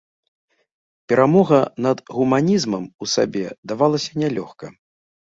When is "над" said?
1.87-2.03